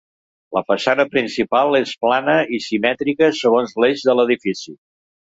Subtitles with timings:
[0.57, 4.75] La façana principal és plana i simètrica segons l'eix de l'edifici.